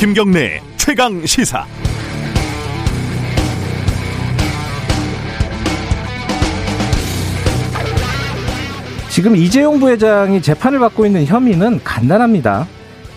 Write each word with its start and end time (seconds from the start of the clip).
김경래 0.00 0.62
최강 0.78 1.26
시사. 1.26 1.66
지금 9.10 9.36
이재용 9.36 9.78
부회장이 9.78 10.40
재판을 10.40 10.78
받고 10.78 11.04
있는 11.04 11.26
혐의는 11.26 11.84
간단합니다. 11.84 12.66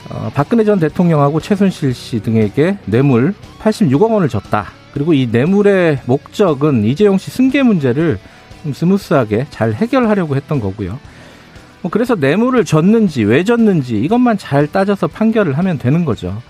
어, 0.10 0.30
박근혜 0.34 0.66
전 0.66 0.78
대통령하고 0.78 1.40
최순실 1.40 1.94
씨 1.94 2.22
등에게 2.22 2.78
뇌물 2.84 3.34
86억 3.62 4.12
원을 4.12 4.28
줬다. 4.28 4.66
그리고 4.94 5.14
이 5.14 5.30
뇌물의 5.32 6.02
목적은 6.06 6.84
이재용 6.84 7.18
씨 7.18 7.32
승계 7.32 7.64
문제를 7.64 8.20
좀 8.62 8.74
스무스하게 8.74 9.48
잘 9.52 9.72
해결하려고 9.72 10.36
했던 10.36 10.60
거고요. 10.60 11.00
뭐 11.82 11.90
그래서 11.90 12.16
뇌물을 12.16 12.66
줬는지 12.66 13.24
왜 13.24 13.46
줬는지 13.46 14.02
이것만 14.02 14.38
잘 14.38 14.68
따져서 14.68 15.08
판결을 15.08 15.58
하면 15.58 15.78
되는 15.78 16.04
거죠. 16.04 16.42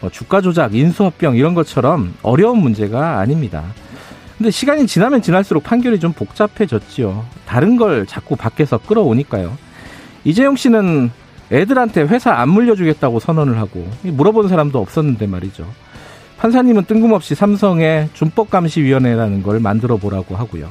뭐 0.00 0.10
주가 0.10 0.40
조작, 0.40 0.74
인수합병 0.74 1.36
이런 1.36 1.54
것처럼 1.54 2.14
어려운 2.22 2.58
문제가 2.58 3.18
아닙니다. 3.18 3.64
근데 4.38 4.50
시간이 4.50 4.86
지나면 4.86 5.20
지날수록 5.20 5.62
판결이 5.64 6.00
좀 6.00 6.12
복잡해졌지요. 6.12 7.24
다른 7.46 7.76
걸 7.76 8.06
자꾸 8.06 8.36
밖에서 8.36 8.78
끌어오니까요. 8.78 9.56
이재용 10.24 10.56
씨는 10.56 11.10
애들한테 11.52 12.02
회사 12.02 12.32
안 12.32 12.48
물려주겠다고 12.48 13.20
선언을 13.20 13.58
하고 13.58 13.86
물어본 14.02 14.48
사람도 14.48 14.78
없었는데 14.78 15.26
말이죠. 15.26 15.66
판사님은 16.38 16.84
뜬금없이 16.84 17.34
삼성의 17.34 18.10
준법감시위원회라는 18.14 19.42
걸 19.42 19.60
만들어 19.60 19.98
보라고 19.98 20.36
하고요. 20.36 20.70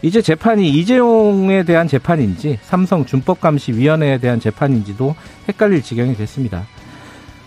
이제 0.00 0.22
재판이 0.22 0.70
이재용에 0.70 1.64
대한 1.64 1.88
재판인지 1.88 2.58
삼성 2.62 3.04
준법감시위원회에 3.04 4.18
대한 4.18 4.40
재판인지도 4.40 5.14
헷갈릴 5.48 5.82
지경이 5.82 6.16
됐습니다. 6.16 6.64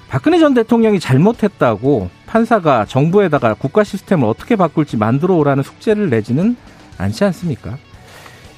박근혜 0.10 0.40
전 0.40 0.54
대통령이 0.54 1.00
잘못했다고 1.00 2.10
판사가 2.28 2.86
정부에다가 2.86 3.54
국가 3.56 3.84
시스템을 3.84 4.28
어떻게 4.28 4.56
바꿀지 4.56 4.98
만들어 4.98 5.36
오라는 5.36 5.64
숙제를 5.64 6.10
내지는 6.10 6.56
않지 6.98 7.24
않습니까? 7.26 7.78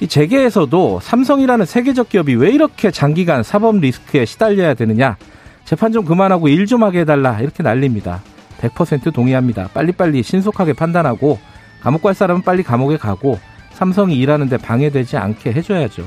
이 0.00 0.06
재계에서도 0.08 1.00
삼성이라는 1.02 1.66
세계적 1.66 2.08
기업이 2.08 2.34
왜 2.34 2.50
이렇게 2.50 2.90
장기간 2.90 3.42
사법 3.42 3.76
리스크에 3.80 4.24
시달려야 4.24 4.74
되느냐? 4.74 5.16
재판 5.64 5.92
좀 5.92 6.04
그만하고 6.04 6.48
일 6.48 6.66
좀 6.66 6.82
하게 6.84 7.00
해달라. 7.00 7.40
이렇게 7.40 7.62
난립니다. 7.62 8.22
100% 8.60 9.12
동의합니다. 9.12 9.68
빨리빨리 9.74 10.22
신속하게 10.22 10.72
판단하고 10.72 11.38
감옥 11.80 12.02
갈 12.02 12.14
사람은 12.14 12.42
빨리 12.42 12.62
감옥에 12.62 12.96
가고 12.96 13.38
삼성이 13.72 14.16
일하는데 14.16 14.56
방해되지 14.56 15.16
않게 15.16 15.52
해줘야죠. 15.52 16.06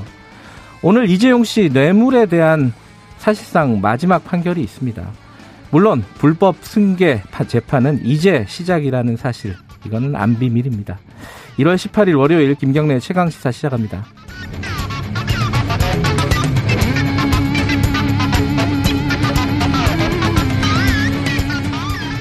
오늘 0.82 1.08
이재용 1.08 1.44
씨 1.44 1.70
뇌물에 1.72 2.26
대한 2.26 2.72
사실상 3.18 3.80
마지막 3.80 4.24
판결이 4.24 4.60
있습니다. 4.62 5.02
물론 5.74 6.04
불법 6.18 6.54
승계 6.60 7.24
재판은 7.48 8.02
이제 8.04 8.44
시작이라는 8.46 9.16
사실 9.16 9.56
이거는 9.84 10.14
안 10.14 10.38
비밀입니다. 10.38 11.00
1월 11.58 11.74
18일 11.74 12.16
월요일 12.16 12.54
김경래 12.54 13.00
최강 13.00 13.28
시사 13.28 13.50
시작합니다. 13.50 14.04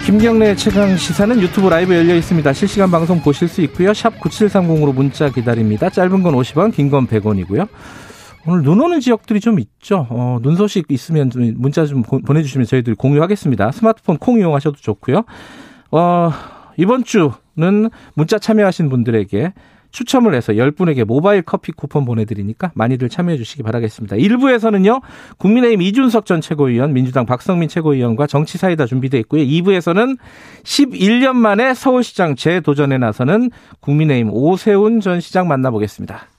김경래 0.08 0.56
최강 0.56 0.98
시사는 0.98 1.40
유튜브 1.40 1.70
라이브 1.70 1.94
열려 1.94 2.16
있습니다. 2.16 2.54
실시간 2.54 2.90
방송 2.90 3.22
보실 3.22 3.48
수 3.48 3.62
있고요. 3.62 3.94
샵 3.94 4.20
9730으로 4.20 4.96
문자 4.96 5.30
기다립니다. 5.30 5.92
짧은 5.92 6.24
건 6.24 6.34
50원, 6.34 6.74
긴 6.74 6.90
건 6.90 7.06
100원이고요. 7.06 7.68
오늘 8.46 8.64
눈 8.64 8.82
오는 8.82 9.00
지역들이 9.00 9.40
좀 9.40 9.60
있죠. 9.60 10.06
어, 10.10 10.40
눈 10.42 10.56
소식 10.56 10.86
있으면 10.90 11.30
좀 11.30 11.54
문자 11.56 11.86
좀 11.86 12.02
보내주시면 12.04 12.68
저희들이 12.68 12.96
공유하겠습니다. 12.96 13.72
스마트폰 13.72 14.18
콩 14.18 14.40
이용하셔도 14.40 14.78
좋고요. 14.78 15.24
어, 15.92 16.32
이번 16.78 17.04
주는 17.04 17.90
문자 18.16 18.40
참여하신 18.40 18.90
분들에게 18.90 19.54
추첨을 19.92 20.34
해서 20.34 20.54
10분에게 20.54 21.06
모바일 21.06 21.44
커피 21.44 21.72
쿠폰 21.72 22.04
보내드리니까 22.04 22.72
많이들 22.74 23.10
참여해 23.10 23.38
주시기 23.38 23.62
바라겠습니다. 23.62 24.18
1부에서는요, 24.18 25.02
국민의힘 25.38 25.84
이준석 25.84 26.26
전 26.26 26.42
최고위원, 26.42 26.94
민주당 26.94 27.28
박성민 27.28 27.70
최고위원과 27.70 28.26
정치사이다 28.26 28.88
준비되어 28.88 29.20
있고요. 29.22 29.44
2부에서는 29.44 30.18
11년 30.64 31.36
만에 31.36 31.76
서울시장 31.76 32.36
재도전에 32.36 32.98
나서는 32.98 33.52
국민의힘 33.82 34.32
오세훈 34.34 35.00
전 35.00 35.22
시장 35.22 35.48
만나보겠습니다. 35.48 36.33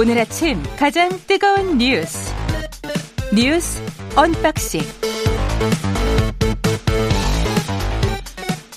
오늘 0.00 0.16
아침 0.16 0.62
가장 0.78 1.10
뜨거운 1.26 1.76
뉴스 1.76 2.32
뉴스 3.34 3.82
언박싱 4.16 4.80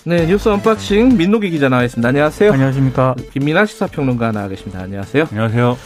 네 0.06 0.26
뉴스 0.28 0.50
unboxing 0.50 1.16
민노기 1.16 1.50
기자 1.50 1.70
나와 1.70 1.86
있습니다. 1.86 2.06
안녕하세요. 2.06 2.52
안녕하십니까. 2.52 3.16
김민아 3.32 3.66
시사평론가 3.66 4.34
나와 4.34 4.50
계십니다. 4.50 4.82
안녕하세요. 4.82 5.28
안녕하세요. 5.30 5.78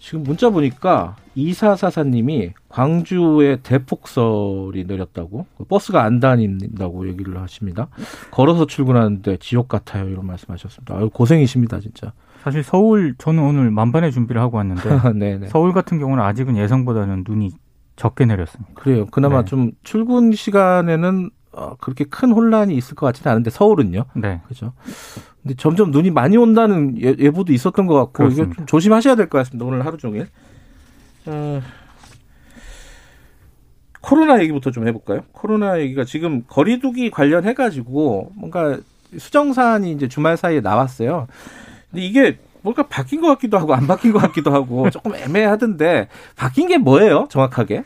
지금 0.00 0.22
문자 0.22 0.50
보니까 0.50 1.16
이사사사님이 1.34 2.50
광주에 2.68 3.60
대폭설이 3.62 4.84
내렸다고 4.84 5.46
버스가 5.66 6.02
안 6.02 6.20
다닌다고 6.20 7.08
얘기를 7.08 7.40
하십니다. 7.40 7.88
걸어서 8.30 8.66
출근하는데 8.66 9.38
지옥 9.38 9.68
같아요 9.68 10.10
이런 10.10 10.26
말씀하셨습니다. 10.26 10.94
아유, 10.94 11.08
고생이십니다 11.08 11.80
진짜. 11.80 12.12
사실 12.44 12.62
서울 12.62 13.14
저는 13.16 13.42
오늘 13.42 13.70
만반의 13.70 14.12
준비를 14.12 14.40
하고 14.40 14.58
왔는데 14.58 15.48
서울 15.48 15.72
같은 15.72 15.98
경우는 15.98 16.22
아직은 16.22 16.58
예상보다는 16.58 17.24
눈이 17.26 17.52
적게 17.96 18.26
내렸습니다. 18.26 18.70
그래요. 18.74 19.06
그나마 19.06 19.40
네. 19.40 19.44
좀 19.46 19.72
출근 19.82 20.30
시간에는 20.32 21.30
어, 21.52 21.76
그렇게 21.80 22.04
큰 22.04 22.32
혼란이 22.32 22.76
있을 22.76 22.96
것 22.96 23.06
같지는 23.06 23.30
않은데 23.32 23.48
서울은요. 23.48 24.04
네. 24.16 24.42
그죠. 24.46 24.74
근데 25.42 25.54
점점 25.56 25.90
눈이 25.90 26.10
많이 26.10 26.36
온다는 26.36 27.00
예, 27.00 27.14
예보도 27.18 27.52
있었던 27.54 27.86
것 27.86 27.94
같고 27.94 28.26
이거 28.30 28.52
좀 28.52 28.66
조심하셔야 28.66 29.14
될 29.14 29.28
것 29.28 29.38
같습니다. 29.38 29.64
오늘 29.64 29.86
하루 29.86 29.96
종일. 29.96 30.26
자, 31.24 31.62
코로나 34.02 34.38
얘기부터 34.42 34.70
좀 34.70 34.86
해볼까요? 34.86 35.22
코로나 35.32 35.80
얘기가 35.80 36.04
지금 36.04 36.42
거리두기 36.46 37.10
관련해 37.10 37.54
가지고 37.54 38.32
뭔가 38.34 38.78
수정 39.16 39.54
사안이 39.54 39.92
이제 39.92 40.08
주말 40.08 40.36
사이에 40.36 40.60
나왔어요. 40.60 41.26
근데 41.94 42.06
이게 42.06 42.38
뭔가 42.62 42.82
바뀐 42.82 43.20
것 43.20 43.28
같기도 43.28 43.58
하고 43.58 43.74
안 43.74 43.86
바뀐 43.86 44.12
것 44.12 44.18
같기도 44.18 44.52
하고 44.52 44.88
조금 44.90 45.14
애매하던데 45.14 46.08
바뀐 46.36 46.68
게 46.68 46.76
뭐예요? 46.78 47.26
정확하게? 47.30 47.84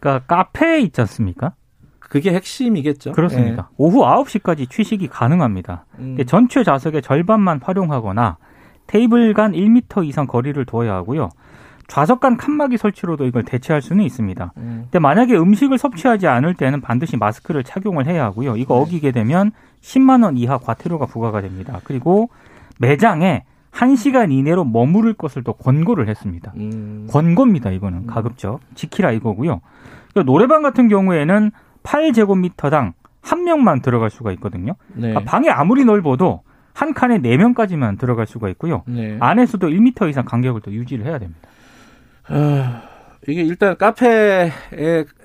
그러니까 0.00 0.24
카페 0.26 0.80
있지 0.80 1.00
않습니까? 1.02 1.52
그게 1.98 2.32
핵심이겠죠. 2.32 3.12
그렇습니다. 3.12 3.62
네. 3.62 3.74
오후 3.76 4.02
9시까지 4.02 4.70
취식이 4.70 5.08
가능합니다. 5.08 5.86
음. 5.98 6.16
전체 6.26 6.62
좌석의 6.62 7.02
절반만 7.02 7.60
활용하거나 7.62 8.38
테이블 8.86 9.34
간 9.34 9.52
1m 9.52 10.06
이상 10.06 10.26
거리를 10.26 10.64
두어야 10.64 10.94
하고요. 10.94 11.30
좌석 11.88 12.20
간 12.20 12.36
칸막이 12.36 12.78
설치로도 12.78 13.26
이걸 13.26 13.44
대체할 13.44 13.82
수는 13.82 14.04
있습니다. 14.04 14.52
음. 14.56 14.80
근데 14.84 14.98
만약에 15.00 15.36
음식을 15.36 15.78
섭취하지 15.78 16.28
않을 16.28 16.54
때는 16.54 16.80
반드시 16.80 17.16
마스크를 17.16 17.64
착용을 17.64 18.06
해야 18.06 18.24
하고요. 18.24 18.56
이거 18.56 18.74
네. 18.74 18.80
어기게 18.80 19.10
되면 19.10 19.50
10만 19.82 20.24
원 20.24 20.36
이하 20.36 20.58
과태료가 20.58 21.06
부과가 21.06 21.40
됩니다. 21.40 21.80
그리고 21.84 22.28
매장에 22.78 23.44
1시간 23.72 24.32
이내로 24.32 24.64
머무를 24.64 25.12
것을 25.12 25.42
더 25.44 25.52
권고를 25.52 26.08
했습니다. 26.08 26.52
음. 26.56 27.06
권고입니다, 27.10 27.70
이거는. 27.70 27.98
음. 28.00 28.06
가급적. 28.06 28.60
지키라 28.74 29.12
이거고요. 29.12 29.60
그러니까 30.12 30.32
노래방 30.32 30.62
같은 30.62 30.88
경우에는 30.88 31.50
8제곱미터당 31.82 32.94
한 33.20 33.44
명만 33.44 33.82
들어갈 33.82 34.10
수가 34.10 34.32
있거든요. 34.32 34.74
네. 34.94 35.08
그러니까 35.08 35.30
방이 35.30 35.50
아무리 35.50 35.84
넓어도 35.84 36.42
한 36.72 36.94
칸에 36.94 37.20
4명까지만 37.20 37.98
들어갈 37.98 38.26
수가 38.26 38.48
있고요. 38.50 38.82
네. 38.86 39.16
안에서도 39.20 39.68
1미터 39.68 40.08
이상 40.08 40.24
간격을 40.24 40.60
더 40.60 40.70
유지를 40.70 41.06
해야 41.06 41.18
됩니다. 41.18 41.40
아, 42.28 42.82
이게 43.28 43.42
일단 43.42 43.76
카페에 43.76 44.52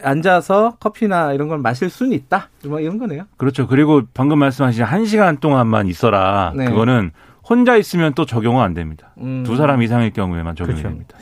앉아서 0.04 0.78
커피나 0.80 1.34
이런 1.34 1.48
걸 1.48 1.60
마실 1.60 1.90
수는 1.90 2.14
있다. 2.14 2.50
뭐 2.66 2.80
이런 2.80 2.98
거네요. 2.98 3.26
그렇죠. 3.38 3.68
그리고 3.68 4.02
방금 4.14 4.40
말씀하신 4.40 4.84
1시간 4.86 5.40
동안만 5.40 5.88
있어라. 5.88 6.54
네. 6.56 6.66
그거는 6.66 7.12
혼자 7.52 7.76
있으면 7.76 8.14
또 8.14 8.26
적용은 8.26 8.64
안 8.64 8.74
됩니다. 8.74 9.14
음. 9.20 9.44
두 9.46 9.56
사람 9.58 9.82
이상일 9.82 10.12
경우에만 10.14 10.56
적용이 10.56 10.78
그렇죠. 10.82 10.90
됩니다. 10.90 11.18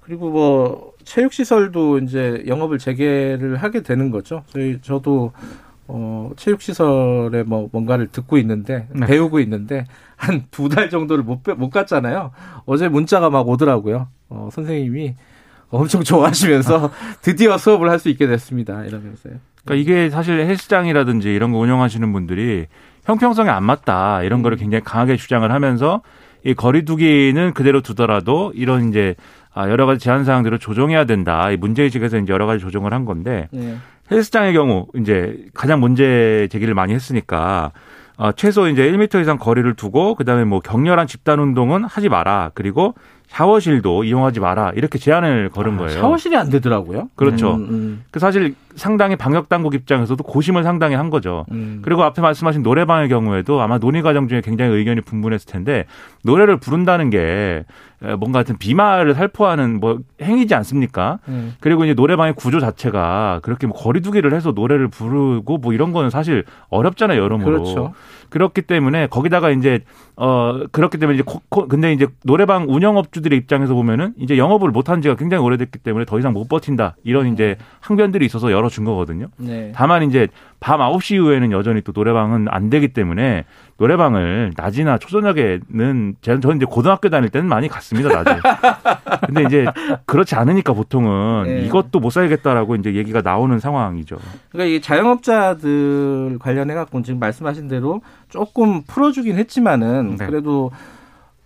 그리고 0.00 0.30
뭐 0.30 0.92
체육 1.04 1.32
시설도 1.32 1.98
이제 1.98 2.42
영업을 2.46 2.78
재개를 2.78 3.56
하게 3.58 3.82
되는 3.82 4.10
거죠. 4.10 4.42
저희 4.48 4.78
저도 4.80 5.32
어 5.88 6.30
체육 6.36 6.62
시설에 6.62 7.42
뭐 7.44 7.68
뭔가를 7.72 8.08
듣고 8.08 8.38
있는데 8.38 8.88
네. 8.92 9.06
배우고 9.06 9.38
있는데 9.40 9.84
한 10.16 10.46
두 10.50 10.68
달 10.68 10.88
정도를 10.90 11.22
못 11.24 11.42
못 11.58 11.70
갔잖아요. 11.70 12.30
어제 12.64 12.88
문자가 12.88 13.28
막 13.30 13.46
오더라고요. 13.48 14.08
어 14.30 14.48
선생님이 14.52 15.14
엄청 15.70 16.02
좋아하시면서 16.02 16.90
드디어 17.22 17.58
수업을 17.58 17.90
할 17.90 17.98
수 17.98 18.08
있게 18.08 18.26
됐습니다. 18.26 18.84
이러면서요. 18.84 19.34
그러니까 19.64 19.74
이게 19.82 20.08
사실 20.10 20.40
헬스장이라든지 20.40 21.32
이런 21.34 21.52
거 21.52 21.58
운영하시는 21.58 22.12
분들이 22.12 22.66
형평성에 23.06 23.48
안 23.48 23.64
맞다 23.64 24.22
이런 24.22 24.42
거를 24.42 24.56
음. 24.56 24.60
굉장히 24.60 24.84
강하게 24.84 25.16
주장을 25.16 25.50
하면서 25.50 26.02
이 26.44 26.54
거리두기는 26.54 27.54
그대로 27.54 27.80
두더라도 27.80 28.52
이런 28.54 28.88
이제 28.88 29.14
아, 29.54 29.70
여러 29.70 29.86
가지 29.86 30.04
제한 30.04 30.24
사항들을 30.24 30.58
조정해야 30.58 31.06
된다. 31.06 31.50
이 31.50 31.56
문제의식에서 31.56 32.18
이제 32.18 32.32
여러 32.32 32.46
가지 32.46 32.60
조정을 32.60 32.92
한 32.92 33.04
건데 33.04 33.48
네. 33.52 33.76
헬스장의 34.10 34.52
경우 34.52 34.86
이제 34.96 35.38
가장 35.54 35.80
문제 35.80 36.46
제기를 36.50 36.74
많이 36.74 36.92
했으니까 36.92 37.72
어, 38.18 38.32
최소 38.32 38.68
이제 38.68 38.90
1미터 38.90 39.20
이상 39.20 39.38
거리를 39.38 39.74
두고 39.74 40.14
그다음에 40.14 40.44
뭐 40.44 40.60
격렬한 40.60 41.06
집단 41.06 41.38
운동은 41.38 41.84
하지 41.84 42.08
마라. 42.08 42.50
그리고 42.54 42.94
샤워실도 43.36 44.04
이용하지 44.04 44.40
마라 44.40 44.72
이렇게 44.76 44.98
제안을 44.98 45.50
걸은 45.50 45.74
아, 45.74 45.78
거예요. 45.78 46.00
샤워실이 46.00 46.36
안 46.36 46.48
되더라고요. 46.48 47.10
그렇죠. 47.16 47.56
음, 47.56 47.68
음. 47.68 48.04
그 48.10 48.18
사실 48.18 48.54
상당히 48.76 49.14
방역 49.14 49.50
당국 49.50 49.74
입장에서도 49.74 50.22
고심을 50.24 50.62
상당히 50.62 50.94
한 50.94 51.10
거죠. 51.10 51.44
음. 51.50 51.80
그리고 51.82 52.02
앞에 52.04 52.22
말씀하신 52.22 52.62
노래방의 52.62 53.10
경우에도 53.10 53.60
아마 53.60 53.76
논의 53.76 54.00
과정 54.00 54.28
중에 54.28 54.40
굉장히 54.40 54.74
의견이 54.74 55.02
분분했을 55.02 55.52
텐데 55.52 55.84
노래를 56.24 56.56
부른다는 56.56 57.10
게 57.10 57.64
뭔가 58.18 58.40
같은 58.40 58.58
비말을 58.58 59.14
살포하는 59.14 59.80
뭐 59.80 60.00
행위지 60.20 60.54
않습니까? 60.54 61.18
음. 61.28 61.54
그리고 61.60 61.84
이제 61.84 61.94
노래방의 61.94 62.34
구조 62.34 62.60
자체가 62.60 63.40
그렇게 63.42 63.66
뭐 63.66 63.76
거리두기를 63.76 64.34
해서 64.34 64.52
노래를 64.52 64.88
부르고 64.88 65.58
뭐 65.58 65.72
이런 65.72 65.92
거는 65.92 66.10
사실 66.10 66.44
어렵잖아요 66.68 67.20
여러모로. 67.20 67.62
그렇죠. 67.62 67.94
그렇기 68.28 68.62
때문에 68.62 69.06
거기다가 69.06 69.50
이제 69.50 69.80
어 70.16 70.62
그렇기 70.72 70.98
때문에 70.98 71.16
이제 71.16 71.22
코, 71.24 71.40
코, 71.48 71.68
근데 71.68 71.92
이제 71.92 72.06
노래방 72.24 72.66
운영업주들의 72.68 73.36
입장에서 73.38 73.74
보면은 73.74 74.14
이제 74.18 74.36
영업을 74.36 74.70
못한 74.70 75.00
지가 75.02 75.14
굉장히 75.14 75.44
오래됐기 75.44 75.78
때문에 75.78 76.04
더 76.06 76.18
이상 76.18 76.32
못 76.32 76.48
버틴다 76.48 76.96
이런 77.04 77.32
이제 77.32 77.56
항변들이 77.80 78.24
있어서 78.26 78.50
열어준 78.50 78.84
거거든요. 78.84 79.28
네. 79.36 79.72
다만 79.74 80.02
이제 80.02 80.28
밤 80.58 80.80
9시 80.80 81.16
이후에는 81.16 81.52
여전히 81.52 81.82
또 81.82 81.92
노래방은 81.94 82.46
안 82.48 82.70
되기 82.70 82.88
때문에 82.88 83.44
노래방을 83.78 84.54
낮이나 84.56 84.98
초저녁에는 84.98 86.16
저는 86.22 86.56
이제 86.56 86.66
고등학교 86.66 87.10
다닐 87.10 87.28
때는 87.28 87.48
많이 87.48 87.68
갔 87.68 87.82
습니다 87.86 88.22
낮에. 88.22 88.40
근데 89.26 89.44
이제 89.44 89.66
그렇지 90.04 90.34
않으니까 90.34 90.72
보통은 90.72 91.44
네. 91.44 91.60
이것도 91.62 92.00
못 92.00 92.10
살겠다라고 92.10 92.76
이제 92.76 92.94
얘기가 92.94 93.22
나오는 93.22 93.58
상황이죠. 93.58 94.18
그러니까 94.50 94.76
이 94.76 94.80
자영업자들 94.80 96.38
관련해 96.38 96.74
갖고 96.74 97.00
지금 97.02 97.20
말씀하신 97.20 97.68
대로 97.68 98.02
조금 98.28 98.82
풀어주긴 98.82 99.36
했지만은 99.36 100.16
네. 100.16 100.26
그래도 100.26 100.70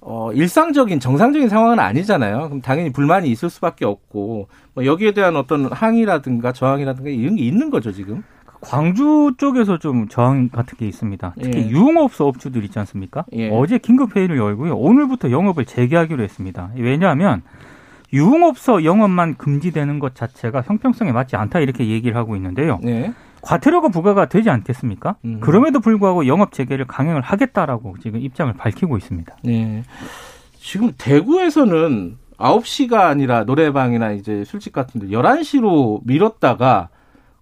어, 0.03 0.33
일상적인 0.33 0.99
정상적인 0.99 1.49
상황은 1.49 1.79
아니잖아요. 1.79 2.49
그럼 2.49 2.63
당연히 2.63 2.91
불만이 2.91 3.29
있을 3.31 3.51
수밖에 3.51 3.85
없고 3.85 4.49
뭐 4.75 4.85
여기에 4.87 5.13
대한 5.13 5.37
어떤 5.37 5.71
항의라든가 5.71 6.53
저항이라든가 6.53 7.11
이런 7.11 7.37
게 7.37 7.45
있는 7.45 7.71
거죠 7.71 7.93
지금. 7.93 8.23
광주 8.61 9.33
쪽에서 9.39 9.79
좀 9.79 10.09
저항 10.09 10.49
같은 10.51 10.77
게 10.77 10.87
있습니다. 10.87 11.35
특히 11.41 11.63
예. 11.63 11.69
유흥업소 11.69 12.27
업주들 12.27 12.65
있지 12.65 12.79
않습니까? 12.81 13.25
예. 13.33 13.51
어제 13.51 13.79
긴급 13.79 14.17
회의를 14.17 14.37
열고요. 14.37 14.77
오늘부터 14.77 15.31
영업을 15.31 15.65
재개하기로 15.65 16.23
했습니다. 16.23 16.71
왜냐하면 16.77 17.43
유흥업소 18.13 18.85
영업만 18.85 19.37
금지되는 19.37 19.99
것 19.99 20.15
자체가 20.15 20.63
형평성에 20.63 21.13
맞지 21.13 21.37
않다 21.37 21.61
이렇게 21.61 21.89
얘기를 21.89 22.17
하고 22.17 22.37
있는데요. 22.37 22.81
예. 22.85 23.13
과태료가 23.43 23.89
부과가 23.89 24.29
되지 24.29 24.51
않겠습니까? 24.51 25.17
음. 25.25 25.41
그럼에도 25.41 25.81
불구하고 25.81 26.27
영업 26.27 26.53
재개를 26.53 26.87
강행을 26.87 27.23
하겠다라고 27.23 27.97
지금 28.03 28.21
입장을 28.21 28.53
밝히고 28.53 28.99
있습니다. 28.99 29.37
네. 29.45 29.83
지금 30.59 30.93
대구에서는 30.99 32.19
9시가 32.37 32.95
아니라 33.01 33.45
노래방이나 33.45 34.13
이제 34.13 34.45
술집 34.45 34.75
같은 34.75 35.01
데 35.01 35.07
11시로 35.09 36.01
미뤘다가 36.05 36.91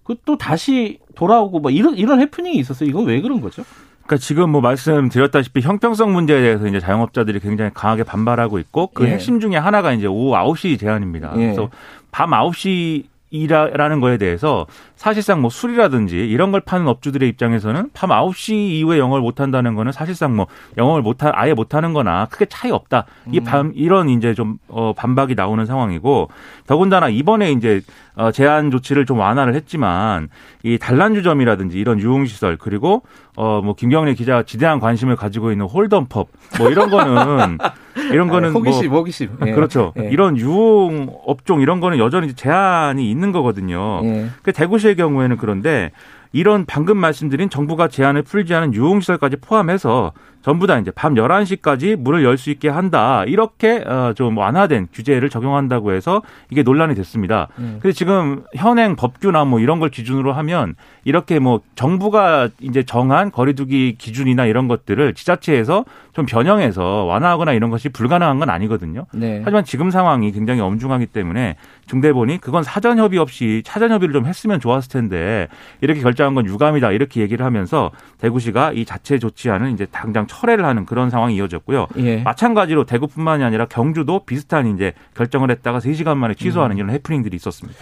그 0.09 0.15
또 0.25 0.37
다시 0.37 0.99
돌아오고 1.19 1.59
뭐 1.59 1.69
이런 1.69 1.97
이런 1.97 2.21
해프닝이 2.21 2.57
있었어요. 2.57 2.89
이건 2.89 3.05
왜 3.05 3.19
그런 3.19 3.41
거죠? 3.41 3.63
그러니까 4.05 4.17
지금 4.25 4.49
뭐 4.51 4.61
말씀드렸다시피 4.61 5.59
형평성 5.61 6.13
문제에 6.13 6.41
대해서 6.41 6.65
이제 6.65 6.79
자영업자들이 6.79 7.41
굉장히 7.41 7.71
강하게 7.73 8.03
반발하고 8.03 8.57
있고 8.59 8.87
그 8.93 9.05
예. 9.05 9.11
핵심 9.11 9.39
중에 9.41 9.57
하나가 9.57 9.91
이제 9.91 10.07
오후 10.07 10.31
9시 10.31 10.79
제한입니다. 10.79 11.33
예. 11.35 11.39
그래서 11.39 11.69
밤 12.11 12.31
9시 12.31 13.03
이라는 13.31 13.99
거에 13.99 14.17
대해서 14.17 14.65
사실상 14.95 15.41
뭐 15.41 15.49
술이라든지 15.49 16.17
이런 16.17 16.51
걸 16.51 16.61
파는 16.61 16.87
업주들의 16.87 17.27
입장에서는 17.29 17.89
밤 17.93 18.09
9시 18.09 18.53
이후에 18.53 18.97
영업을 18.97 19.21
못 19.21 19.39
한다는 19.39 19.75
거는 19.75 19.91
사실상 19.91 20.35
뭐 20.35 20.47
영업을 20.77 21.01
못 21.01 21.23
하, 21.23 21.31
아예 21.33 21.53
못 21.53 21.75
하는 21.75 21.93
거나 21.93 22.25
크게 22.25 22.45
차이 22.45 22.71
없다. 22.71 23.05
이밤 23.31 23.67
음. 23.67 23.71
이런 23.75 24.09
이제 24.09 24.33
좀 24.33 24.57
어, 24.67 24.93
반박이 24.93 25.35
나오는 25.35 25.65
상황이고 25.65 26.29
더군다나 26.67 27.09
이번에 27.09 27.51
이제 27.51 27.81
어, 28.15 28.31
제한 28.31 28.71
조치를 28.71 29.05
좀 29.05 29.19
완화를 29.19 29.53
했지만 29.55 30.27
이 30.63 30.77
단란주점이라든지 30.77 31.77
이런 31.79 31.99
유흥시설 31.99 32.57
그리고 32.57 33.03
어 33.37 33.59
뭐 33.61 33.73
김경래 33.75 34.13
기자가 34.13 34.43
지대한 34.43 34.79
관심을 34.79 35.15
가지고 35.15 35.51
있는 35.51 35.65
홀덤펍 35.65 36.27
뭐 36.57 36.69
이런 36.69 36.89
거는 36.89 37.57
이런 38.11 38.29
아, 38.29 38.31
거는 38.33 38.51
호기심, 38.51 38.89
뭐 38.89 38.99
호기심. 38.99 39.29
예. 39.47 39.51
그렇죠. 39.51 39.93
예. 39.99 40.09
이런 40.11 40.37
유흥 40.37 41.09
업종 41.25 41.61
이런 41.61 41.79
거는 41.79 41.99
여전히 41.99 42.33
제한이 42.33 43.09
있는 43.09 43.18
거거든요. 43.31 44.01
예. 44.03 44.27
그 44.41 44.51
대구시의 44.51 44.95
경우에는 44.95 45.37
그런데 45.37 45.91
이런 46.31 46.65
방금 46.65 46.97
말씀드린 46.97 47.49
정부가 47.49 47.87
제한을 47.87 48.23
풀지 48.23 48.53
않은 48.53 48.73
유흥시설까지 48.73 49.37
포함해서 49.37 50.13
전부 50.41 50.67
다 50.67 50.77
이제 50.79 50.89
밤 50.91 51.15
11시까지 51.15 51.95
문을 51.97 52.23
열 52.23 52.39
수 52.39 52.49
있게 52.51 52.69
한다. 52.69 53.25
이렇게 53.25 53.83
어, 53.85 54.13
좀 54.15 54.37
완화된 54.37 54.87
규제를 54.93 55.29
적용한다고 55.29 55.91
해서 55.91 56.21
이게 56.49 56.63
논란이 56.63 56.95
됐습니다. 56.95 57.49
음. 57.57 57.79
근데 57.81 57.91
지금 57.91 58.43
현행 58.55 58.95
법규나 58.95 59.43
뭐 59.43 59.59
이런 59.59 59.79
걸 59.79 59.89
기준으로 59.89 60.31
하면 60.31 60.75
이렇게 61.03 61.39
뭐 61.39 61.59
정부가 61.75 62.47
이제 62.61 62.83
정한 62.83 63.31
거리두기 63.31 63.95
기준이나 63.97 64.45
이런 64.45 64.69
것들을 64.69 65.13
지자체에서 65.15 65.83
좀 66.13 66.25
변형해서 66.25 67.03
완화하거나 67.05 67.51
이런 67.53 67.69
것이 67.69 67.89
불가능한 67.89 68.39
건 68.39 68.49
아니거든요. 68.49 69.05
네. 69.11 69.41
하지만 69.43 69.65
지금 69.65 69.91
상황이 69.91 70.31
굉장히 70.31 70.61
엄중하기 70.61 71.07
때문에 71.07 71.55
중대본이 71.87 72.39
그건 72.39 72.63
사전 72.63 72.99
협의 72.99 73.19
없이 73.19 73.63
사전 73.65 73.91
협의를 73.91 74.13
좀 74.13 74.25
했으면 74.25 74.59
좋았을 74.61 74.89
텐데 74.91 75.47
이렇게 75.81 76.01
결정한 76.01 76.35
건 76.35 76.45
유감이다 76.45 76.91
이렇게 76.91 77.19
얘기를 77.21 77.45
하면서 77.45 77.91
대구시가 78.19 78.71
이 78.73 78.85
자체 78.85 79.19
조치하는 79.19 79.73
이제 79.73 79.85
당장 79.91 80.25
철회를 80.29 80.65
하는 80.65 80.85
그런 80.85 81.09
상황이 81.09 81.35
이어졌고요. 81.35 81.87
예. 81.97 82.17
마찬가지로 82.21 82.85
대구뿐만이 82.85 83.43
아니라 83.43 83.65
경주도 83.65 84.23
비슷한 84.25 84.67
이제 84.67 84.93
결정을 85.15 85.51
했다가 85.51 85.79
3시간 85.79 86.15
만에 86.15 86.35
취소하는 86.35 86.75
음. 86.75 86.77
이런 86.77 86.89
해프닝들이 86.91 87.35
있었습니다. 87.35 87.77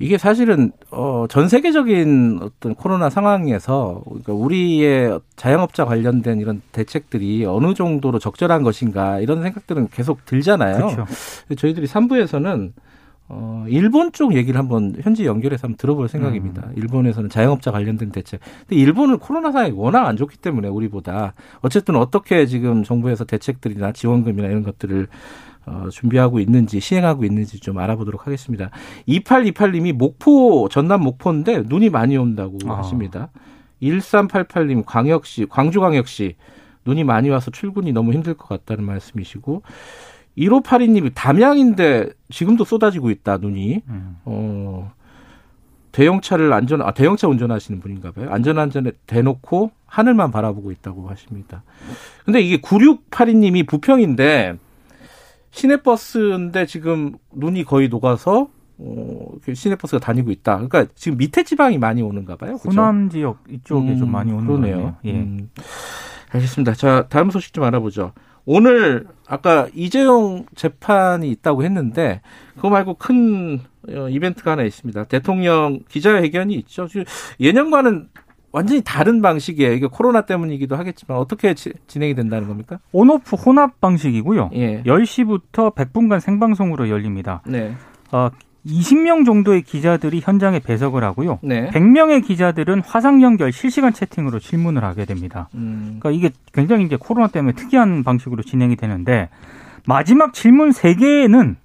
이게 0.00 0.16
사실은 0.16 0.70
어, 0.92 1.26
전 1.28 1.48
세계적인 1.48 2.38
어떤 2.40 2.74
코로나 2.76 3.10
상황에서 3.10 4.02
그러니까 4.04 4.32
우리의 4.32 5.18
자영업자 5.34 5.84
관련된 5.86 6.38
이런 6.38 6.62
대책들이 6.70 7.44
어느 7.46 7.74
정도로 7.74 8.20
적절한 8.20 8.62
것인가 8.62 9.18
이런 9.18 9.42
생각들은 9.42 9.88
계속 9.88 10.24
들잖아요. 10.24 10.76
그렇죠. 10.76 11.06
저희들이 11.56 11.86
3부에서는 11.88 12.72
어, 13.30 13.66
일본 13.68 14.12
쪽 14.12 14.34
얘기를 14.34 14.58
한번 14.58 14.94
현지 15.00 15.26
연결해서 15.26 15.66
한번 15.66 15.76
들어볼 15.76 16.08
생각입니다. 16.08 16.62
음. 16.68 16.72
일본에서는 16.76 17.28
자영업자 17.28 17.70
관련된 17.70 18.10
대책. 18.10 18.40
근데 18.60 18.76
일본은 18.76 19.18
코로나 19.18 19.52
상황이 19.52 19.72
워낙 19.72 20.06
안 20.06 20.16
좋기 20.16 20.38
때문에 20.38 20.68
우리보다 20.68 21.34
어쨌든 21.60 21.96
어떻게 21.96 22.46
지금 22.46 22.84
정부에서 22.84 23.24
대책들이나 23.24 23.92
지원금이나 23.92 24.48
이런 24.48 24.62
것들을 24.62 25.08
어, 25.66 25.88
준비하고 25.90 26.40
있는지 26.40 26.80
시행하고 26.80 27.24
있는지 27.24 27.60
좀 27.60 27.78
알아보도록 27.78 28.26
하겠습니다. 28.26 28.70
2828님이 29.06 29.92
목포 29.92 30.68
전남 30.70 31.02
목포인데 31.02 31.64
눈이 31.66 31.90
많이 31.90 32.16
온다고 32.16 32.56
아. 32.66 32.78
하십니다. 32.78 33.28
1388님 33.82 34.84
광역시 34.86 35.46
광주광역시 35.46 36.36
눈이 36.86 37.04
많이 37.04 37.28
와서 37.28 37.50
출근이 37.50 37.92
너무 37.92 38.14
힘들 38.14 38.32
것 38.34 38.48
같다는 38.48 38.84
말씀이시고 38.84 39.62
1582님이 40.38 41.12
담양인데 41.14 42.10
지금도 42.30 42.64
쏟아지고 42.64 43.10
있다 43.10 43.38
눈이. 43.38 43.82
음. 43.88 44.16
어. 44.24 44.92
대형차를 45.92 46.52
안전 46.52 46.82
아 46.82 46.92
대형차 46.92 47.26
운전하시는 47.28 47.80
분인가 47.80 48.12
봐요. 48.12 48.28
안전안전에 48.30 48.92
대놓고 49.06 49.72
하늘만 49.86 50.30
바라보고 50.30 50.70
있다고 50.70 51.08
하십니다. 51.08 51.64
근데 52.24 52.40
이게 52.40 52.60
9682님이 52.60 53.66
부평인데 53.66 54.58
시내버스인데 55.50 56.66
지금 56.66 57.14
눈이 57.32 57.64
거의 57.64 57.88
녹아서 57.88 58.48
어, 58.78 59.32
그 59.42 59.54
시내버스가 59.54 59.98
다니고 59.98 60.30
있다. 60.30 60.54
그러니까 60.56 60.86
지금 60.94 61.18
밑에 61.18 61.42
지방이 61.42 61.78
많이 61.78 62.00
오는가 62.00 62.36
봐요. 62.36 62.58
그렇죠? 62.58 62.80
호남 62.80 63.10
지역 63.10 63.42
이쪽에 63.48 63.92
음, 63.92 63.98
좀 63.98 64.12
많이 64.12 64.30
오는 64.30 64.46
거네요. 64.46 64.96
예. 65.04 65.12
음, 65.12 65.50
알겠습니다. 66.30 66.74
자, 66.74 67.06
다음 67.08 67.30
소식 67.30 67.52
좀 67.52 67.64
알아보죠. 67.64 68.12
오늘 68.50 69.04
아까 69.26 69.68
이재용 69.74 70.46
재판이 70.54 71.30
있다고 71.32 71.64
했는데 71.64 72.22
그거 72.56 72.70
말고 72.70 72.94
큰 72.94 73.60
어, 73.90 74.08
이벤트가 74.08 74.52
하나 74.52 74.62
있습니다. 74.62 75.04
대통령 75.04 75.80
기자회견이 75.86 76.54
있죠. 76.54 76.88
예년과는 77.40 78.08
완전히 78.50 78.80
다른 78.82 79.20
방식이에요. 79.20 79.74
이게 79.74 79.86
코로나 79.86 80.22
때문이기도 80.22 80.76
하겠지만 80.76 81.18
어떻게 81.18 81.52
지, 81.52 81.74
진행이 81.88 82.14
된다는 82.14 82.48
겁니까? 82.48 82.78
온오프 82.92 83.36
혼합 83.36 83.82
방식이고요. 83.82 84.48
예. 84.54 84.82
10시부터 84.82 85.74
100분간 85.74 86.18
생방송으로 86.18 86.88
열립니다. 86.88 87.42
네. 87.44 87.74
어, 88.12 88.30
20명 88.68 89.24
정도의 89.24 89.62
기자들이 89.62 90.20
현장에 90.20 90.58
배석을 90.58 91.02
하고요. 91.02 91.38
네. 91.42 91.68
100명의 91.70 92.24
기자들은 92.24 92.82
화상 92.84 93.22
연결 93.22 93.50
실시간 93.52 93.92
채팅으로 93.92 94.38
질문을 94.38 94.84
하게 94.84 95.04
됩니다. 95.04 95.48
음. 95.54 95.98
그러니까 95.98 96.10
이게 96.10 96.34
굉장히 96.52 96.84
이제 96.84 96.96
코로나 96.96 97.28
때문에 97.28 97.54
특이한 97.54 98.04
방식으로 98.04 98.42
진행이 98.42 98.76
되는데 98.76 99.28
마지막 99.86 100.34
질문 100.34 100.70
3개는 100.70 101.56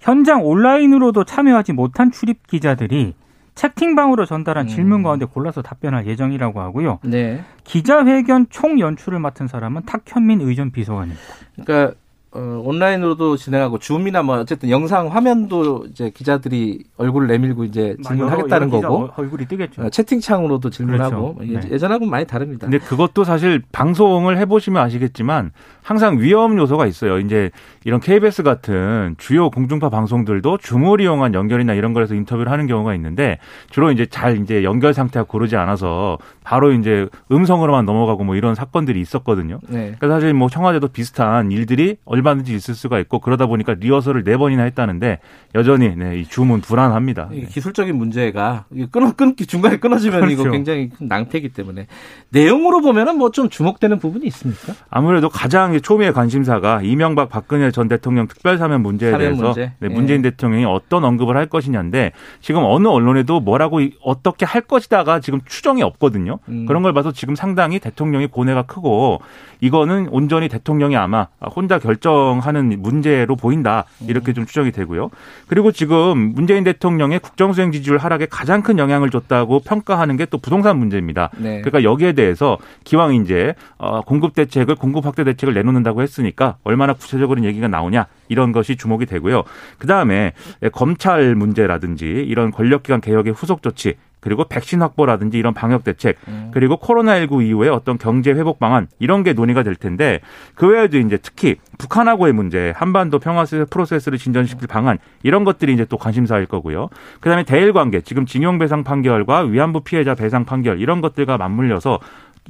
현장 0.00 0.44
온라인으로도 0.44 1.24
참여하지 1.24 1.72
못한 1.72 2.10
출입 2.10 2.46
기자들이 2.46 3.14
채팅방으로 3.54 4.24
전달한 4.24 4.66
음. 4.66 4.68
질문 4.68 5.02
가운데 5.02 5.26
골라서 5.26 5.62
답변할 5.62 6.06
예정이라고 6.06 6.60
하고요. 6.60 6.98
네. 7.04 7.42
기자회견 7.64 8.46
총 8.50 8.80
연출을 8.80 9.18
맡은 9.18 9.46
사람은 9.46 9.82
탁현민 9.82 10.40
의전 10.40 10.70
비서관입니다. 10.70 11.20
그러니까 11.62 11.94
어, 12.34 12.62
온라인으로도 12.64 13.36
진행하고 13.36 13.78
줌이나 13.78 14.22
뭐 14.22 14.38
어쨌든 14.38 14.70
영상 14.70 15.08
화면도 15.08 15.86
이제 15.90 16.08
기자들이 16.10 16.82
얼굴을 16.96 17.26
내밀고 17.28 17.64
이제 17.64 17.94
질문하겠다는 18.02 18.70
거고 18.70 19.10
얼굴이 19.16 19.46
뜨겠죠. 19.46 19.82
어, 19.82 19.90
채팅창으로도 19.90 20.70
질문하고 20.70 21.34
그렇죠. 21.34 21.52
예- 21.52 21.60
네. 21.60 21.68
예전하고는 21.72 22.10
많이 22.10 22.26
다릅니다. 22.26 22.66
근데 22.68 22.78
그것도 22.78 23.24
사실 23.24 23.60
방송을 23.72 24.38
해보시면 24.38 24.82
아시겠지만 24.82 25.50
항상 25.82 26.20
위험 26.20 26.56
요소가 26.56 26.86
있어요. 26.86 27.18
이제 27.18 27.50
이런 27.84 28.00
KBS 28.00 28.42
같은 28.44 29.14
주요 29.18 29.50
공중파 29.50 29.90
방송들도 29.90 30.56
줌을 30.58 31.00
이용한 31.02 31.34
연결이나 31.34 31.74
이런 31.74 31.92
거에서 31.92 32.14
인터뷰를 32.14 32.50
하는 32.50 32.66
경우가 32.66 32.94
있는데 32.94 33.38
주로 33.68 33.90
이제 33.92 34.06
잘 34.06 34.38
이제 34.38 34.64
연결 34.64 34.94
상태가 34.94 35.24
고르지 35.24 35.56
않아서 35.56 36.16
바로 36.44 36.72
이제 36.72 37.08
음성으로만 37.30 37.84
넘어가고 37.84 38.24
뭐 38.24 38.36
이런 38.36 38.54
사건들이 38.54 39.00
있었거든요. 39.00 39.58
네. 39.68 39.96
그래서 39.98 40.14
사실 40.14 40.32
뭐 40.32 40.48
청와대도 40.48 40.88
비슷한 40.88 41.50
일들이 41.52 41.96
얼마 42.06 42.21
든지 42.22 42.54
있을 42.54 42.74
수가 42.74 42.98
있고 43.00 43.18
그러다 43.18 43.46
보니까 43.46 43.74
리허설을 43.74 44.24
네 44.24 44.36
번이나 44.36 44.62
했다는데 44.62 45.18
여전히 45.54 45.94
네, 45.96 46.18
이 46.20 46.24
줌은 46.24 46.60
불안합니다. 46.62 47.28
이게 47.32 47.46
기술적인 47.46 47.96
문제가 47.96 48.64
끊어 48.90 49.12
끊기 49.12 49.46
중간에 49.46 49.76
끊어지면 49.78 50.30
이거 50.30 50.42
그렇죠. 50.44 50.50
굉장히 50.52 50.88
큰 50.88 51.08
낭패이기 51.08 51.50
때문에 51.50 51.86
내용으로 52.30 52.80
보면은 52.80 53.18
뭐 53.18 53.32
좀 53.32 53.48
주목되는 53.48 53.98
부분이 53.98 54.26
있습니까? 54.26 54.74
아무래도 54.90 55.28
가장 55.30 55.78
초미의 55.80 56.12
관심사가 56.12 56.80
이명박 56.82 57.30
박근혜 57.30 57.70
전 57.70 57.88
대통령 57.88 58.26
특별사면 58.28 58.82
문제에 58.82 59.16
대해서 59.16 59.42
문제. 59.42 59.72
네, 59.78 59.88
예. 59.90 59.94
문재인 59.94 60.20
대통령이 60.22 60.66
어떤 60.66 61.02
언급을 61.04 61.34
할 61.36 61.46
것이냐인데 61.46 62.12
지금 62.42 62.62
어느 62.64 62.88
언론에도 62.88 63.40
뭐라고 63.40 63.80
이- 63.80 63.94
어떻게 64.02 64.44
할 64.44 64.60
것이다가 64.60 65.20
지금 65.20 65.40
추정이 65.46 65.82
없거든요. 65.82 66.40
음. 66.48 66.66
그런 66.66 66.82
걸 66.82 66.92
봐서 66.92 67.10
지금 67.12 67.34
상당히 67.34 67.78
대통령이 67.78 68.26
고뇌가 68.26 68.62
크고 68.64 69.20
이거는 69.60 70.08
온전히 70.10 70.48
대통령이 70.48 70.96
아마 70.96 71.28
혼자 71.56 71.78
결정 71.78 72.11
하는 72.42 72.82
문제로 72.82 73.36
보인다 73.36 73.84
이렇게 74.08 74.32
좀 74.32 74.44
추정이 74.44 74.72
되고요. 74.72 75.10
그리고 75.46 75.70
지금 75.70 76.32
문재인 76.34 76.64
대통령의 76.64 77.20
국정수행 77.20 77.70
지지율 77.70 77.98
하락에 77.98 78.26
가장 78.28 78.62
큰 78.62 78.78
영향을 78.78 79.10
줬다고 79.10 79.60
평가하는 79.60 80.16
게 80.16 80.32
또 80.32 80.38
부동산 80.38 80.78
문제입니다. 80.78 81.30
네. 81.36 81.60
그러니까 81.60 81.84
여기에 81.84 82.14
대해서 82.14 82.58
기왕 82.84 83.14
이제 83.14 83.54
어, 83.76 84.00
공급 84.00 84.34
대책을 84.34 84.76
공급 84.76 85.04
확대 85.04 85.24
대책을 85.24 85.52
내놓는다고 85.54 86.02
했으니까 86.02 86.56
얼마나 86.64 86.94
구체적으로 86.94 87.44
얘기가 87.44 87.68
나오냐 87.68 88.06
이런 88.28 88.50
것이 88.50 88.76
주목이 88.76 89.04
되고요. 89.06 89.44
그 89.78 89.86
다음에 89.86 90.32
검찰 90.72 91.34
문제라든지 91.34 92.06
이런 92.06 92.50
권력기관 92.50 93.02
개혁의 93.02 93.34
후속 93.34 93.62
조치 93.62 93.94
그리고 94.22 94.44
백신 94.44 94.80
확보라든지 94.80 95.36
이런 95.36 95.52
방역 95.52 95.84
대책 95.84 96.16
그리고 96.52 96.78
코로나19 96.78 97.44
이후에 97.46 97.68
어떤 97.68 97.98
경제 97.98 98.30
회복 98.32 98.58
방안 98.58 98.86
이런 98.98 99.22
게 99.24 99.32
논의가 99.34 99.62
될 99.62 99.74
텐데 99.74 100.20
그 100.54 100.68
외에도 100.68 100.96
이제 100.98 101.18
특히 101.20 101.56
북한하고의 101.76 102.32
문제 102.32 102.72
한반도 102.74 103.18
평화 103.18 103.44
프로세스를 103.68 104.16
진전시킬 104.18 104.68
방안 104.68 104.98
이런 105.22 105.44
것들이 105.44 105.74
이제 105.74 105.84
또 105.84 105.98
관심사일 105.98 106.46
거고요. 106.46 106.88
그다음에 107.20 107.42
대일 107.42 107.72
관계 107.72 108.00
지금 108.00 108.24
징용 108.24 108.58
배상 108.58 108.84
판결과 108.84 109.40
위안부 109.40 109.80
피해자 109.80 110.14
배상 110.14 110.44
판결 110.44 110.80
이런 110.80 111.00
것들과 111.00 111.36
맞물려서 111.36 111.98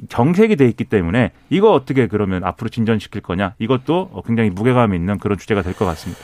정색이 0.09 0.55
돼 0.55 0.67
있기 0.67 0.85
때문에 0.85 1.31
이거 1.49 1.71
어떻게 1.71 2.07
그러면 2.07 2.43
앞으로 2.43 2.69
진전시킬 2.69 3.21
거냐 3.21 3.55
이것도 3.57 4.23
굉장히 4.25 4.51
무게감 4.51 4.93
있는 4.93 5.17
그런 5.17 5.37
주제가 5.37 5.63
될 5.63 5.73
것 5.73 5.85
같습니다. 5.85 6.21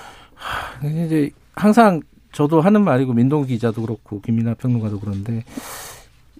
이제 0.83 1.31
항상 1.55 2.01
저도 2.31 2.61
하는 2.61 2.83
말이고 2.83 3.13
민동 3.13 3.45
기자도 3.45 3.81
그렇고 3.81 4.21
김민아 4.21 4.53
평론가도 4.55 4.99
그런데 4.99 5.43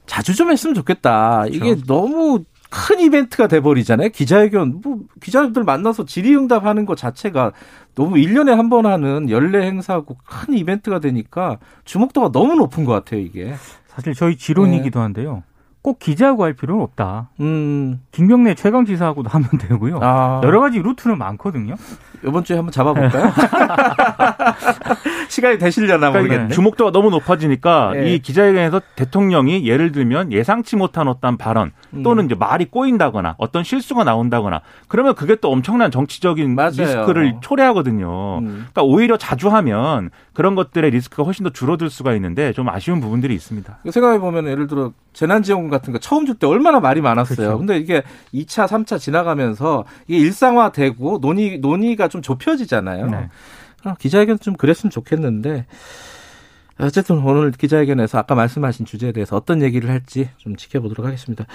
자주 0.06 0.36
좀 0.36 0.52
했으면 0.52 0.74
좋겠다. 0.74 1.46
이게 1.48 1.76
너무 1.88 2.44
큰 2.70 3.00
이벤트가 3.00 3.48
돼버리잖아요. 3.48 4.10
기자회견, 4.10 4.82
뭐, 4.84 5.00
기자들 5.22 5.64
만나서 5.64 6.06
질의응답 6.06 6.66
하는 6.66 6.86
것 6.86 6.96
자체가 6.98 7.52
너무 7.96 8.16
1년에 8.18 8.52
한 8.56 8.70
번 8.70 8.86
하는 8.86 9.30
연례 9.32 9.66
행사고 9.66 10.18
큰 10.24 10.54
이벤트가 10.54 11.00
되니까 11.00 11.58
주목도가 11.86 12.32
너무 12.32 12.54
높은 12.56 12.86
것 12.86 12.92
같아요, 12.94 13.22
이게. 13.22 13.56
사실 13.88 14.14
저희 14.14 14.38
지론이기도 14.38 15.00
한데요. 15.00 15.44
꼭 15.82 16.00
기자하고 16.00 16.44
할 16.44 16.54
필요는 16.54 16.84
없다. 16.84 17.30
음, 17.40 18.02
김경래 18.12 18.54
최강 18.56 18.86
지사하고도 18.86 19.30
하면 19.30 19.50
되고요. 19.60 20.00
아, 20.02 20.42
여러 20.44 20.60
가지 20.60 20.80
루트는 20.80 21.18
많거든요. 21.18 21.76
이번 22.26 22.44
주에 22.44 22.58
한번 22.58 22.72
잡아볼까요? 22.74 23.32
시간이 25.30 25.58
되시려나 25.58 26.12
그러니까 26.12 26.20
모르겠네. 26.20 26.54
주목도가 26.54 26.92
너무 26.92 27.10
높아지니까 27.12 27.94
예. 27.96 28.14
이 28.14 28.20
기자회견에서 28.20 28.82
대통령이 28.96 29.66
예를 29.66 29.92
들면 29.94 30.34
예상치 30.34 30.76
못한 30.76 31.08
어떤 31.08 31.38
발언 31.38 31.72
음. 31.94 32.04
또는 32.04 32.26
이제 32.26 32.36
말이 32.36 32.66
꼬인다거나 32.66 33.36
어떤 33.38 33.64
실수가 33.64 34.04
나온다거나 34.04 34.62
그러면 34.90 35.16
그게 35.16 35.36
또 35.36 35.50
엄청난 35.52 35.92
정치적인 35.92 36.56
맞아요. 36.56 36.72
리스크를 36.72 37.36
초래하거든요. 37.42 38.40
음. 38.40 38.46
그러니까 38.72 38.84
오히려 38.84 39.18
자주 39.18 39.50
하면 39.50 40.10
그런 40.40 40.56
것들의 40.56 40.92
리스크가 40.92 41.24
훨씬 41.24 41.44
더 41.44 41.50
줄어들 41.50 41.90
수가 41.90 42.16
있는데 42.16 42.54
좀 42.54 42.70
아쉬운 42.70 43.02
부분들이 43.02 43.36
있습니다. 43.36 43.80
생각해 43.92 44.20
보면 44.20 44.48
예를 44.48 44.68
들어 44.68 44.94
재난지원금 45.12 45.70
같은 45.70 45.92
거 45.92 46.00
처음 46.00 46.26
줄 46.26 46.36
때 46.36 46.48
얼마나 46.48 46.80
말이 46.80 47.02
많았어요. 47.02 47.36
그렇죠. 47.36 47.58
근데 47.58 47.78
이게 47.78 48.04
2차, 48.34 48.66
3차 48.66 49.00
지나가면서 49.00 49.84
이게 50.08 50.18
일상화되고 50.20 51.20
논의 51.20 51.58
논의가 51.60 52.08
좀 52.08 52.22
좁혀지잖아요. 52.22 53.08
네. 53.08 53.30
아, 53.84 53.96
기자회견 53.96 54.40
좀 54.40 54.54
그랬으면 54.56 54.92
좋겠는데 54.92 55.66
어쨌든 56.80 57.18
오늘 57.18 57.52
기자회견에서 57.52 58.18
아까 58.18 58.34
말씀하신 58.34 58.86
주제에 58.86 59.12
대해서 59.12 59.36
어떤 59.36 59.62
얘기를 59.62 59.90
할지 59.90 60.30
좀 60.38 60.56
지켜보도록 60.56 61.06
하겠습니다. 61.06 61.48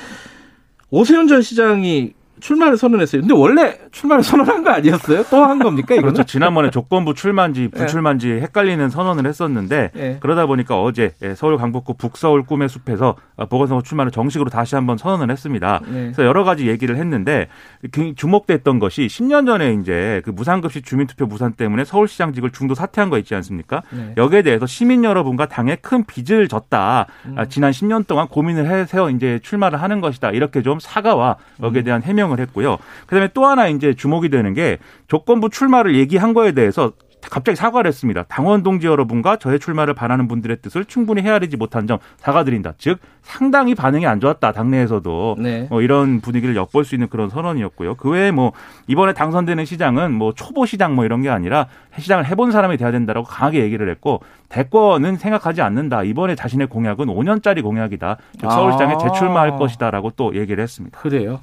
오세훈 0.90 1.26
전 1.26 1.40
시장이 1.40 2.12
출마를 2.40 2.76
선언했어요. 2.76 3.22
근데 3.22 3.34
원래 3.34 3.78
출마를 3.92 4.22
선언한 4.22 4.64
거 4.64 4.70
아니었어요? 4.70 5.24
또 5.30 5.44
한 5.44 5.58
겁니까 5.58 5.94
이거는? 5.94 6.12
그렇죠. 6.12 6.24
지난번에 6.24 6.70
조건부 6.70 7.14
출마인지 7.14 7.68
네. 7.72 7.78
불출마인지 7.78 8.30
헷갈리는 8.32 8.88
선언을 8.88 9.26
했었는데 9.26 9.90
예. 9.96 10.16
그러다 10.20 10.46
보니까 10.46 10.80
어제 10.80 11.12
예, 11.22 11.34
서울 11.34 11.56
강북구 11.58 11.94
북서울 11.94 12.44
꿈의 12.44 12.68
숲에서 12.68 13.16
어, 13.36 13.46
보궐선거 13.46 13.82
출마를 13.82 14.10
정식으로 14.12 14.50
다시 14.50 14.74
한번 14.74 14.96
선언을 14.96 15.30
했습니다. 15.30 15.80
네. 15.86 16.02
그래서 16.04 16.24
여러 16.24 16.44
가지 16.44 16.66
얘기를 16.68 16.96
했는데 16.96 17.48
굉장히 17.92 18.14
주목됐던 18.14 18.78
것이 18.78 19.06
10년 19.06 19.46
전에 19.46 19.74
이제 19.74 20.22
그 20.24 20.30
무상급식 20.30 20.84
주민투표 20.84 21.26
무산 21.26 21.52
때문에 21.52 21.84
서울시장직을 21.84 22.50
중도 22.50 22.74
사퇴한 22.74 23.10
거 23.10 23.18
있지 23.18 23.34
않습니까? 23.34 23.82
네. 23.90 24.14
여기에 24.16 24.42
대해서 24.42 24.66
시민 24.66 25.04
여러분과 25.04 25.46
당에 25.46 25.76
큰 25.76 26.04
빚을 26.04 26.48
졌다. 26.48 27.06
음. 27.26 27.34
아, 27.38 27.44
지난 27.46 27.70
10년 27.72 28.06
동안 28.06 28.28
고민을 28.28 28.66
해서 28.66 29.10
이제 29.10 29.38
출마를 29.42 29.80
하는 29.82 30.00
것이다. 30.00 30.30
이렇게 30.30 30.62
좀 30.62 30.78
사과와 30.80 31.36
여기에 31.62 31.82
음. 31.82 31.84
대한 31.84 32.02
해명 32.02 32.23
을 32.32 32.40
했고요. 32.40 32.78
그다음에 33.06 33.28
또 33.34 33.46
하나 33.46 33.68
이제 33.68 33.94
주목이 33.94 34.28
되는 34.28 34.54
게 34.54 34.78
조건부 35.08 35.50
출마를 35.50 35.94
얘기한 35.96 36.34
거에 36.34 36.52
대해서 36.52 36.92
갑자기 37.30 37.56
사과를 37.56 37.88
했습니다. 37.88 38.24
당원 38.24 38.62
동지 38.62 38.86
여러분과 38.86 39.36
저의 39.36 39.58
출마를 39.58 39.94
바라는 39.94 40.28
분들의 40.28 40.58
뜻을 40.62 40.84
충분히 40.84 41.22
헤아리지 41.22 41.56
못한 41.56 41.86
점 41.86 41.98
사과드린다. 42.18 42.74
즉 42.78 42.98
상당히 43.22 43.74
반응이 43.74 44.06
안 44.06 44.20
좋았다. 44.20 44.52
당내에서도 44.52 45.36
네. 45.38 45.66
뭐 45.70 45.80
이런 45.82 46.20
분위기를 46.20 46.54
엿볼 46.56 46.84
수 46.84 46.94
있는 46.94 47.08
그런 47.08 47.30
선언이었고요. 47.30 47.96
그 47.96 48.10
외에 48.10 48.30
뭐 48.30 48.52
이번에 48.86 49.12
당선되는 49.12 49.64
시장은 49.64 50.12
뭐 50.12 50.32
초보 50.34 50.66
시장 50.66 50.94
뭐 50.94 51.04
이런 51.04 51.22
게 51.22 51.30
아니라 51.30 51.66
시장을 51.98 52.26
해본 52.26 52.52
사람이 52.52 52.76
돼야 52.76 52.90
된다라고 52.90 53.26
강하게 53.26 53.62
얘기를 53.62 53.88
했고 53.88 54.20
대권은 54.48 55.16
생각하지 55.16 55.62
않는다. 55.62 56.02
이번에 56.04 56.34
자신의 56.34 56.68
공약은 56.68 57.06
5년짜리 57.06 57.62
공약이다. 57.62 58.18
즉 58.40 58.50
서울시장에 58.50 58.94
아. 58.94 58.98
재출마할 58.98 59.56
것이다라고 59.56 60.10
또 60.16 60.34
얘기를 60.36 60.62
했습니다. 60.62 61.00
그래요. 61.00 61.40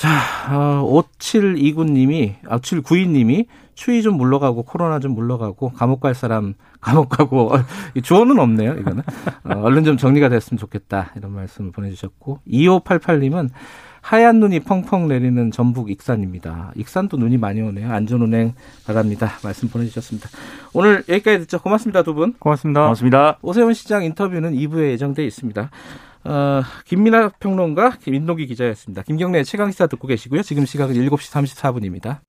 자, 0.00 0.08
어, 0.48 1.04
5729님이, 1.18 2.36
아, 2.48 2.56
5792님이 2.56 3.44
추위 3.74 4.00
좀 4.00 4.16
물러가고 4.16 4.62
코로나 4.62 4.98
좀 4.98 5.12
물러가고 5.12 5.72
감옥 5.72 6.00
갈 6.00 6.14
사람 6.14 6.54
감옥 6.80 7.10
가고 7.10 7.54
어, 7.54 7.58
이 7.92 8.00
주어는 8.00 8.38
없네요. 8.38 8.76
이거는 8.78 9.02
어, 9.44 9.60
얼른 9.60 9.84
좀 9.84 9.98
정리가 9.98 10.30
됐으면 10.30 10.56
좋겠다 10.56 11.12
이런 11.16 11.32
말씀을 11.32 11.70
보내주셨고 11.72 12.38
2588님은 12.48 13.50
하얀 14.00 14.40
눈이 14.40 14.60
펑펑 14.60 15.06
내리는 15.08 15.50
전북 15.50 15.90
익산입니다. 15.90 16.72
익산도 16.76 17.18
눈이 17.18 17.36
많이 17.36 17.60
오네요. 17.60 17.92
안전운행 17.92 18.54
바랍니다. 18.86 19.32
말씀 19.44 19.68
보내주셨습니다. 19.68 20.30
오늘 20.72 21.04
여기까지 21.10 21.40
듣죠. 21.40 21.60
고맙습니다 21.60 22.04
두 22.04 22.14
분. 22.14 22.32
고맙습니다. 22.38 22.80
고맙습니다. 22.80 23.38
오세훈 23.42 23.74
시장 23.74 24.02
인터뷰는 24.04 24.54
2부에 24.54 24.92
예정돼 24.92 25.26
있습니다. 25.26 25.70
어, 26.24 26.62
김민아 26.84 27.30
평론가, 27.40 27.96
김인동기 27.98 28.46
기자였습니다. 28.46 29.02
김경래 29.02 29.42
최강시사 29.42 29.86
듣고 29.86 30.06
계시고요. 30.06 30.42
지금 30.42 30.66
시각은 30.66 30.94
7시 30.94 31.32
34분입니다. 31.32 32.20